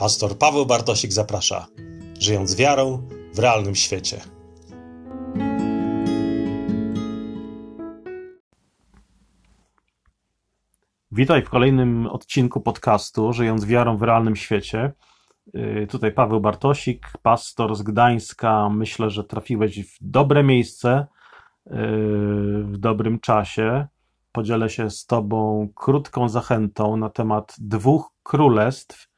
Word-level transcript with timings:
Pastor 0.00 0.38
Paweł 0.38 0.66
Bartosik 0.66 1.12
zaprasza, 1.12 1.66
żyjąc 2.20 2.56
wiarą 2.56 3.08
w 3.34 3.38
realnym 3.38 3.74
świecie. 3.74 4.20
Witaj 11.12 11.42
w 11.42 11.50
kolejnym 11.50 12.06
odcinku 12.06 12.60
podcastu 12.60 13.32
Żyjąc 13.32 13.64
wiarą 13.64 13.96
w 13.96 14.02
realnym 14.02 14.36
świecie. 14.36 14.92
Yy, 15.54 15.86
tutaj 15.86 16.12
Paweł 16.12 16.40
Bartosik, 16.40 17.06
pastor 17.22 17.76
z 17.76 17.82
Gdańska. 17.82 18.68
Myślę, 18.68 19.10
że 19.10 19.24
trafiłeś 19.24 19.94
w 19.94 19.96
dobre 20.00 20.42
miejsce, 20.42 21.06
yy, 21.66 21.74
w 22.64 22.78
dobrym 22.78 23.20
czasie. 23.20 23.86
Podzielę 24.32 24.70
się 24.70 24.90
z 24.90 25.06
Tobą 25.06 25.68
krótką 25.74 26.28
zachętą 26.28 26.96
na 26.96 27.10
temat 27.10 27.56
dwóch 27.58 28.12
królestw 28.22 29.09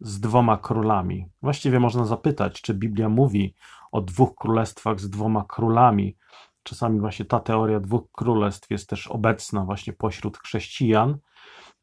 z 0.00 0.20
dwoma 0.20 0.56
królami. 0.56 1.26
Właściwie 1.42 1.80
można 1.80 2.04
zapytać, 2.04 2.62
czy 2.62 2.74
Biblia 2.74 3.08
mówi 3.08 3.54
o 3.92 4.00
dwóch 4.00 4.34
królestwach 4.34 5.00
z 5.00 5.10
dwoma 5.10 5.44
królami. 5.48 6.16
Czasami 6.62 7.00
właśnie 7.00 7.24
ta 7.24 7.40
teoria 7.40 7.80
dwóch 7.80 8.02
królestw 8.12 8.70
jest 8.70 8.88
też 8.88 9.06
obecna 9.06 9.64
właśnie 9.64 9.92
pośród 9.92 10.38
chrześcijan. 10.38 11.18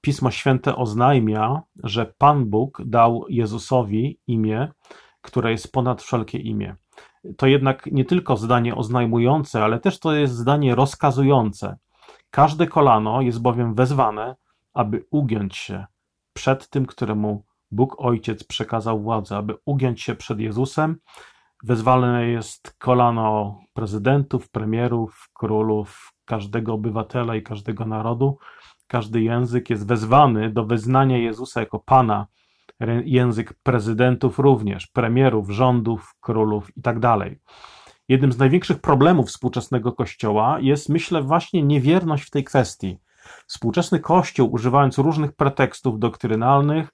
Pismo 0.01 0.31
Święte 0.31 0.75
oznajmia, 0.75 1.61
że 1.83 2.13
Pan 2.17 2.45
Bóg 2.45 2.81
dał 2.85 3.25
Jezusowi 3.29 4.19
imię, 4.27 4.71
które 5.21 5.51
jest 5.51 5.71
ponad 5.71 6.01
wszelkie 6.01 6.37
imię. 6.37 6.75
To 7.37 7.47
jednak 7.47 7.85
nie 7.85 8.05
tylko 8.05 8.37
zdanie 8.37 8.75
oznajmujące, 8.75 9.63
ale 9.63 9.79
też 9.79 9.99
to 9.99 10.13
jest 10.13 10.33
zdanie 10.33 10.75
rozkazujące. 10.75 11.77
Każde 12.31 12.67
kolano 12.67 13.21
jest 13.21 13.41
bowiem 13.41 13.73
wezwane, 13.73 14.35
aby 14.73 15.05
ugiąć 15.11 15.57
się 15.57 15.85
przed 16.33 16.69
tym, 16.69 16.85
któremu 16.85 17.43
Bóg 17.71 17.95
Ojciec 17.97 18.43
przekazał 18.43 19.01
władzę, 19.01 19.37
aby 19.37 19.55
ugiąć 19.65 20.01
się 20.01 20.15
przed 20.15 20.39
Jezusem. 20.39 20.95
Wezwane 21.63 22.27
jest 22.27 22.75
kolano 22.77 23.59
prezydentów, 23.73 24.49
premierów, 24.49 25.29
królów, 25.33 26.13
każdego 26.25 26.73
obywatela 26.73 27.35
i 27.35 27.43
każdego 27.43 27.85
narodu. 27.85 28.37
Każdy 28.87 29.21
język 29.21 29.69
jest 29.69 29.87
wezwany 29.87 30.49
do 30.49 30.65
wyznania 30.65 31.17
Jezusa 31.17 31.59
jako 31.59 31.79
Pana. 31.79 32.27
Język 33.05 33.53
prezydentów 33.63 34.39
również, 34.39 34.87
premierów, 34.87 35.49
rządów, 35.49 36.15
królów 36.21 36.77
itd. 36.77 36.99
Tak 37.01 37.31
Jednym 38.07 38.31
z 38.31 38.37
największych 38.37 38.81
problemów 38.81 39.27
współczesnego 39.27 39.91
Kościoła 39.91 40.59
jest, 40.59 40.89
myślę, 40.89 41.21
właśnie 41.21 41.63
niewierność 41.63 42.23
w 42.23 42.29
tej 42.29 42.43
kwestii. 42.43 42.97
Współczesny 43.47 43.99
Kościół, 43.99 44.53
używając 44.53 44.97
różnych 44.97 45.31
pretekstów 45.31 45.99
doktrynalnych, 45.99 46.89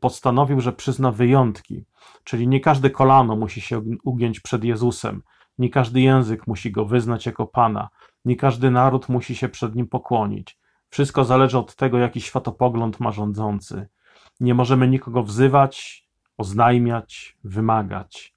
postanowił, 0.00 0.60
że 0.60 0.72
przyzna 0.72 1.12
wyjątki, 1.12 1.84
czyli 2.24 2.48
nie 2.48 2.60
każde 2.60 2.90
kolano 2.90 3.36
musi 3.36 3.60
się 3.60 3.82
ugiąć 4.04 4.40
przed 4.40 4.64
Jezusem, 4.64 5.22
nie 5.58 5.70
każdy 5.70 6.00
język 6.00 6.46
musi 6.46 6.72
go 6.72 6.84
wyznać 6.84 7.26
jako 7.26 7.46
Pana, 7.46 7.88
nie 8.24 8.36
każdy 8.36 8.70
naród 8.70 9.08
musi 9.08 9.36
się 9.36 9.48
przed 9.48 9.74
nim 9.74 9.86
pokłonić. 9.86 10.58
Wszystko 10.90 11.24
zależy 11.24 11.58
od 11.58 11.76
tego, 11.76 11.98
jaki 11.98 12.20
światopogląd 12.20 13.00
ma 13.00 13.12
rządzący. 13.12 13.88
Nie 14.40 14.54
możemy 14.54 14.88
nikogo 14.88 15.22
wzywać, 15.22 16.06
oznajmiać, 16.38 17.36
wymagać. 17.44 18.34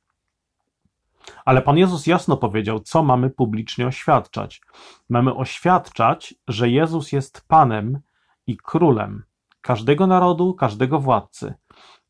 Ale 1.46 1.62
Pan 1.62 1.78
Jezus 1.78 2.08
jasno 2.08 2.38
powiedział, 2.38 2.80
co 2.80 3.04
mamy 3.04 3.30
publicznie 3.30 3.88
oświadczać. 3.88 4.62
Mamy 5.10 5.36
oświadczać, 5.36 6.36
że 6.48 6.70
Jezus 6.70 7.12
jest 7.12 7.46
Panem 7.48 8.00
i 8.48 8.58
Królem 8.58 9.24
każdego 9.66 10.08
narodu, 10.08 10.54
każdego 10.54 11.00
władcy. 11.00 11.54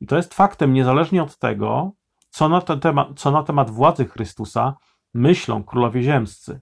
I 0.01 0.07
to 0.07 0.17
jest 0.17 0.33
faktem, 0.33 0.73
niezależnie 0.73 1.23
od 1.23 1.37
tego, 1.37 1.91
co 2.29 2.49
na, 2.49 2.61
ten 2.61 2.79
temat, 2.79 3.07
co 3.15 3.31
na 3.31 3.43
temat 3.43 3.69
władzy 3.71 4.05
Chrystusa 4.05 4.75
myślą 5.13 5.63
królowie 5.63 6.03
ziemscy. 6.03 6.61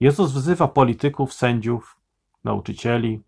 Jezus 0.00 0.32
wzywa 0.32 0.68
polityków, 0.68 1.32
sędziów, 1.32 2.00
nauczycieli, 2.44 3.22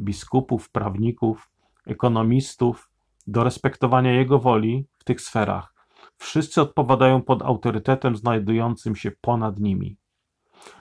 biskupów, 0.00 0.70
prawników, 0.70 1.50
ekonomistów 1.86 2.90
do 3.26 3.44
respektowania 3.44 4.12
Jego 4.12 4.38
woli 4.38 4.86
w 4.98 5.04
tych 5.04 5.20
sferach. 5.20 5.74
Wszyscy 6.16 6.60
odpowiadają 6.60 7.22
pod 7.22 7.42
autorytetem 7.42 8.16
znajdującym 8.16 8.96
się 8.96 9.10
ponad 9.20 9.60
nimi. 9.60 9.96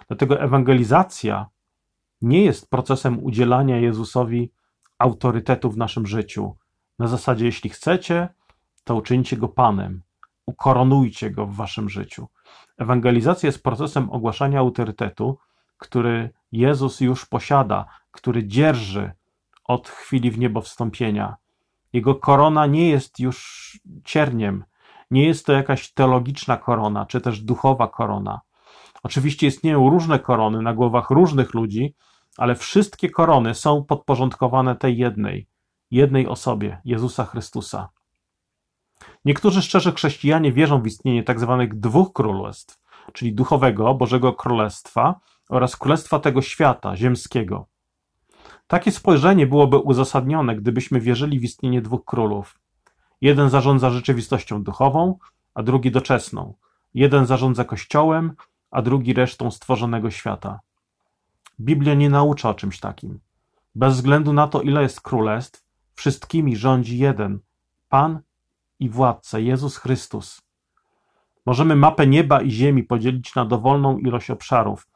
Dlatego 0.07 0.41
ewangelizacja 0.41 1.45
nie 2.21 2.43
jest 2.43 2.69
procesem 2.69 3.23
udzielania 3.23 3.77
Jezusowi 3.77 4.51
autorytetu 4.99 5.71
w 5.71 5.77
naszym 5.77 6.07
życiu. 6.07 6.55
Na 6.99 7.07
zasadzie, 7.07 7.45
jeśli 7.45 7.69
chcecie, 7.69 8.29
to 8.83 8.95
uczyńcie 8.95 9.37
go 9.37 9.47
Panem, 9.47 10.01
ukoronujcie 10.45 11.31
go 11.31 11.45
w 11.45 11.55
waszym 11.55 11.89
życiu. 11.89 12.27
Ewangelizacja 12.77 13.47
jest 13.47 13.63
procesem 13.63 14.09
ogłaszania 14.09 14.59
autorytetu, 14.59 15.37
który 15.77 16.29
Jezus 16.51 17.01
już 17.01 17.25
posiada, 17.25 17.85
który 18.11 18.47
dzierży 18.47 19.11
od 19.63 19.89
chwili 19.89 20.31
w 20.31 20.39
niebo 20.39 20.61
wstąpienia. 20.61 21.35
Jego 21.93 22.15
korona 22.15 22.65
nie 22.65 22.89
jest 22.89 23.19
już 23.19 23.71
cierniem, 24.03 24.63
nie 25.11 25.25
jest 25.25 25.45
to 25.45 25.53
jakaś 25.53 25.93
teologiczna 25.93 26.57
korona, 26.57 27.05
czy 27.05 27.21
też 27.21 27.41
duchowa 27.41 27.87
korona. 27.87 28.41
Oczywiście 29.03 29.47
istnieją 29.47 29.89
różne 29.89 30.19
korony 30.19 30.61
na 30.61 30.73
głowach 30.73 31.09
różnych 31.09 31.53
ludzi, 31.53 31.95
ale 32.37 32.55
wszystkie 32.55 33.09
korony 33.09 33.55
są 33.55 33.83
podporządkowane 33.83 34.75
tej 34.75 34.97
jednej, 34.97 35.47
jednej 35.91 36.27
osobie, 36.27 36.81
Jezusa 36.85 37.25
Chrystusa. 37.25 37.89
Niektórzy 39.25 39.61
szczerzy 39.61 39.91
chrześcijanie 39.91 40.51
wierzą 40.51 40.81
w 40.81 40.87
istnienie 40.87 41.23
tak 41.23 41.39
zwanych 41.39 41.79
dwóch 41.79 42.13
królestw, 42.13 42.79
czyli 43.13 43.33
duchowego, 43.33 43.93
Bożego 43.93 44.33
Królestwa 44.33 45.19
oraz 45.49 45.75
Królestwa 45.75 46.19
tego 46.19 46.41
świata, 46.41 46.95
ziemskiego. 46.95 47.67
Takie 48.67 48.91
spojrzenie 48.91 49.47
byłoby 49.47 49.77
uzasadnione, 49.77 50.55
gdybyśmy 50.55 50.99
wierzyli 50.99 51.39
w 51.39 51.43
istnienie 51.43 51.81
dwóch 51.81 52.05
królów. 52.05 52.59
Jeden 53.21 53.49
zarządza 53.49 53.89
rzeczywistością 53.89 54.63
duchową, 54.63 55.17
a 55.53 55.63
drugi 55.63 55.91
doczesną. 55.91 56.53
Jeden 56.93 57.25
zarządza 57.25 57.63
kościołem, 57.63 58.33
a 58.71 58.81
drugi 58.81 59.13
resztą 59.13 59.51
stworzonego 59.51 60.11
świata. 60.11 60.59
Biblia 61.59 61.93
nie 61.93 62.09
naucza 62.09 62.49
o 62.49 62.53
czymś 62.53 62.79
takim. 62.79 63.19
Bez 63.75 63.95
względu 63.95 64.33
na 64.33 64.47
to, 64.47 64.61
ile 64.61 64.81
jest 64.81 65.01
królestw, 65.01 65.65
wszystkimi 65.95 66.55
rządzi 66.55 66.97
jeden 66.97 67.39
Pan 67.89 68.19
i 68.79 68.89
władca 68.89 69.39
Jezus 69.39 69.77
Chrystus. 69.77 70.41
Możemy 71.45 71.75
mapę 71.75 72.07
nieba 72.07 72.41
i 72.41 72.51
ziemi 72.51 72.83
podzielić 72.83 73.35
na 73.35 73.45
dowolną 73.45 73.97
ilość 73.97 74.31
obszarów. 74.31 74.87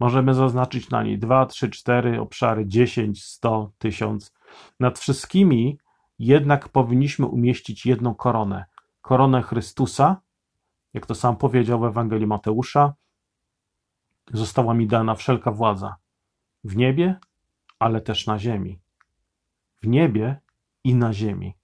Możemy 0.00 0.34
zaznaczyć 0.34 0.90
na 0.90 1.02
niej 1.02 1.18
dwa, 1.18 1.46
trzy, 1.46 1.70
cztery 1.70 2.20
obszary, 2.20 2.66
dziesięć, 2.66 3.24
sto, 3.24 3.72
tysiąc. 3.78 4.34
Nad 4.80 4.98
wszystkimi 4.98 5.78
jednak 6.18 6.68
powinniśmy 6.68 7.26
umieścić 7.26 7.86
jedną 7.86 8.14
koronę. 8.14 8.64
Koronę 9.00 9.42
Chrystusa, 9.42 10.20
jak 10.94 11.06
to 11.06 11.14
sam 11.14 11.36
powiedział 11.36 11.80
w 11.80 11.84
Ewangelii 11.84 12.26
Mateusza, 12.26 12.94
została 14.32 14.74
mi 14.74 14.86
dana 14.86 15.14
wszelka 15.14 15.52
władza 15.52 15.96
w 16.64 16.76
niebie, 16.76 17.18
ale 17.78 18.00
też 18.00 18.26
na 18.26 18.38
ziemi. 18.38 18.80
W 19.82 19.86
niebie 19.86 20.40
i 20.84 20.94
na 20.94 21.12
ziemi. 21.12 21.56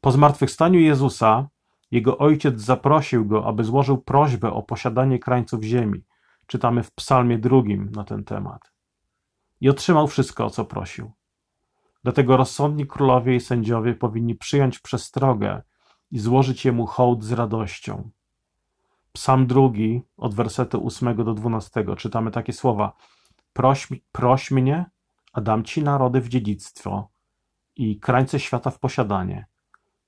Po 0.00 0.12
zmartwychwstaniu 0.12 0.80
Jezusa, 0.80 1.48
jego 1.90 2.18
ojciec 2.18 2.60
zaprosił 2.60 3.26
go, 3.26 3.46
aby 3.46 3.64
złożył 3.64 3.98
prośbę 3.98 4.52
o 4.52 4.62
posiadanie 4.62 5.18
krańców 5.18 5.62
ziemi. 5.62 6.04
Czytamy 6.46 6.82
w 6.82 6.92
Psalmie 6.92 7.38
drugim 7.38 7.90
na 7.90 8.04
ten 8.04 8.24
temat. 8.24 8.72
I 9.60 9.68
otrzymał 9.68 10.08
wszystko, 10.08 10.44
o 10.44 10.50
co 10.50 10.64
prosił. 10.64 11.12
Dlatego 12.02 12.36
rozsądni 12.36 12.86
królowie 12.86 13.36
i 13.36 13.40
sędziowie 13.40 13.94
powinni 13.94 14.34
przyjąć 14.34 14.78
przestrogę 14.78 15.62
i 16.10 16.18
złożyć 16.18 16.64
jemu 16.64 16.86
hołd 16.86 17.24
z 17.24 17.32
radością. 17.32 18.10
Psalm 19.14 19.46
drugi, 19.46 20.02
od 20.16 20.34
wersetu 20.34 20.86
8 20.86 21.16
do 21.24 21.34
12, 21.34 21.84
czytamy 21.96 22.30
takie 22.30 22.52
słowa: 22.52 22.92
proś, 23.52 23.88
proś 24.12 24.50
mnie, 24.50 24.90
a 25.32 25.40
dam 25.40 25.64
ci 25.64 25.82
narody 25.82 26.20
w 26.20 26.28
dziedzictwo 26.28 27.08
i 27.76 28.00
krańce 28.00 28.40
świata 28.40 28.70
w 28.70 28.78
posiadanie. 28.78 29.46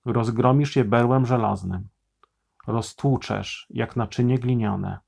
Rozgromisz 0.05 0.77
je 0.77 0.85
berłem 0.85 1.27
żelaznym, 1.27 1.89
roztłuczesz 2.67 3.67
jak 3.71 3.97
naczynie 3.97 4.39
gliniane. 4.39 4.99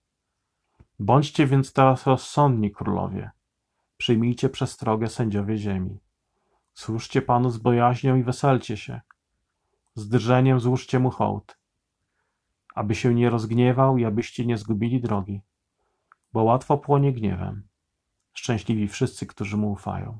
Bądźcie 0.99 1.47
więc 1.47 1.73
teraz 1.73 2.06
rozsądni, 2.06 2.71
królowie. 2.71 3.31
Przyjmijcie 3.97 4.49
przestrogę 4.49 5.09
sędziowie 5.09 5.56
ziemi. 5.56 5.99
Służcie 6.75 7.23
Panu 7.23 7.50
z 7.50 7.59
bojaźnią 7.59 8.17
i 8.17 8.23
weselcie 8.23 8.77
się. 8.77 9.00
Z 9.95 10.09
drżeniem 10.09 10.61
złóżcie 10.61 10.99
mu 10.99 11.11
hołd 11.11 11.58
aby 12.79 12.95
się 12.95 13.15
nie 13.15 13.31
rozgniewał 13.31 13.99
i 13.99 14.05
abyście 14.05 14.47
nie 14.47 14.57
zgubili 14.57 15.01
drogi, 15.01 15.43
bo 16.33 16.43
łatwo 16.43 16.79
płonie 16.79 17.13
gniewem. 17.13 17.69
Szczęśliwi 18.33 18.89
wszyscy, 18.89 19.27
którzy 19.27 19.57
mu 19.57 19.73
ufają. 19.73 20.19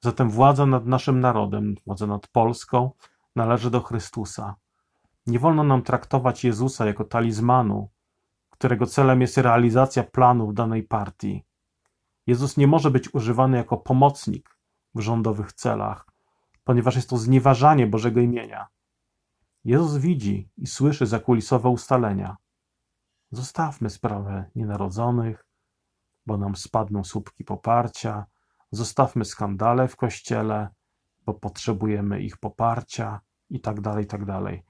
Zatem 0.00 0.30
władza 0.30 0.66
nad 0.66 0.86
naszym 0.86 1.20
narodem, 1.20 1.74
władza 1.86 2.06
nad 2.06 2.26
Polską, 2.26 2.90
należy 3.36 3.70
do 3.70 3.80
Chrystusa. 3.80 4.56
Nie 5.26 5.38
wolno 5.38 5.64
nam 5.64 5.82
traktować 5.82 6.44
Jezusa 6.44 6.86
jako 6.86 7.04
talizmanu, 7.04 7.88
którego 8.50 8.86
celem 8.86 9.20
jest 9.20 9.38
realizacja 9.38 10.02
planów 10.02 10.54
danej 10.54 10.82
partii. 10.82 11.44
Jezus 12.26 12.56
nie 12.56 12.66
może 12.66 12.90
być 12.90 13.14
używany 13.14 13.56
jako 13.56 13.76
pomocnik 13.76 14.56
w 14.94 15.00
rządowych 15.00 15.52
celach, 15.52 16.06
ponieważ 16.64 16.96
jest 16.96 17.10
to 17.10 17.16
znieważanie 17.16 17.86
Bożego 17.86 18.20
imienia. 18.20 18.66
Jezus 19.64 19.96
widzi 19.96 20.50
i 20.56 20.66
słyszy 20.66 21.06
zakulisowe 21.06 21.68
ustalenia. 21.68 22.36
Zostawmy 23.30 23.90
sprawę 23.90 24.50
nienarodzonych, 24.54 25.46
bo 26.26 26.38
nam 26.38 26.56
spadną 26.56 27.04
słupki 27.04 27.44
poparcia, 27.44 28.26
zostawmy 28.70 29.24
skandale 29.24 29.88
w 29.88 29.96
kościele, 29.96 30.68
bo 31.26 31.34
potrzebujemy 31.34 32.22
ich 32.22 32.36
poparcia 32.36 33.20
i 33.50 33.60
tak 33.60 33.80
dalej, 33.80 34.06
tak 34.06 34.24
dalej. 34.24 34.62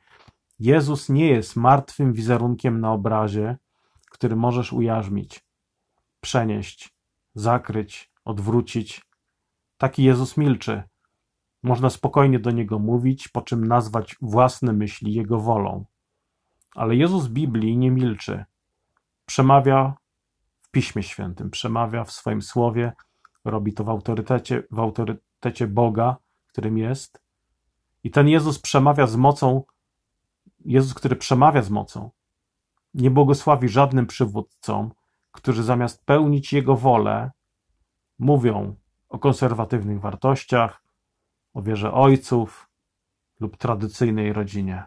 Jezus 0.58 1.08
nie 1.08 1.26
jest 1.28 1.56
martwym 1.56 2.12
wizerunkiem 2.12 2.80
na 2.80 2.92
obrazie, 2.92 3.56
który 4.10 4.36
możesz 4.36 4.72
ujarzmić, 4.72 5.46
przenieść, 6.20 6.94
zakryć, 7.34 8.12
odwrócić. 8.24 9.02
Taki 9.78 10.04
Jezus 10.04 10.36
milczy. 10.36 10.82
Można 11.64 11.90
spokojnie 11.90 12.38
do 12.38 12.50
niego 12.50 12.78
mówić, 12.78 13.28
po 13.28 13.42
czym 13.42 13.66
nazwać 13.66 14.16
własne 14.20 14.72
myśli 14.72 15.14
jego 15.14 15.40
wolą. 15.40 15.84
Ale 16.74 16.96
Jezus 16.96 17.28
Biblii 17.28 17.76
nie 17.76 17.90
milczy. 17.90 18.44
Przemawia 19.26 19.94
w 20.62 20.70
Piśmie 20.70 21.02
Świętym, 21.02 21.50
przemawia 21.50 22.04
w 22.04 22.12
swoim 22.12 22.42
słowie, 22.42 22.92
robi 23.44 23.72
to 23.72 23.84
w 23.84 23.88
autorytecie, 23.88 24.62
w 24.70 24.78
autorytecie 24.78 25.66
Boga, 25.66 26.16
którym 26.46 26.78
jest. 26.78 27.22
I 28.02 28.10
ten 28.10 28.28
Jezus 28.28 28.58
przemawia 28.58 29.06
z 29.06 29.16
mocą, 29.16 29.62
Jezus, 30.64 30.94
który 30.94 31.16
przemawia 31.16 31.62
z 31.62 31.70
mocą, 31.70 32.10
nie 32.94 33.10
błogosławi 33.10 33.68
żadnym 33.68 34.06
przywódcom, 34.06 34.92
którzy 35.32 35.62
zamiast 35.62 36.04
pełnić 36.04 36.52
Jego 36.52 36.76
wolę, 36.76 37.30
mówią 38.18 38.76
o 39.08 39.18
konserwatywnych 39.18 40.00
wartościach, 40.00 40.83
o 41.54 41.62
wierze 41.62 41.92
ojców 41.92 42.68
lub 43.40 43.56
tradycyjnej 43.56 44.32
rodzinie. 44.32 44.82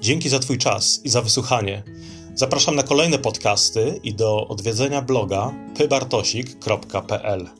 Dzięki 0.00 0.28
za 0.28 0.38
Twój 0.38 0.58
czas 0.58 1.00
i 1.04 1.08
za 1.08 1.22
wysłuchanie. 1.22 1.82
Zapraszam 2.34 2.76
na 2.76 2.82
kolejne 2.82 3.18
podcasty 3.18 4.00
i 4.02 4.14
do 4.14 4.48
odwiedzenia 4.48 5.02
bloga 5.02 5.54
pybartosik.pl. 5.76 7.59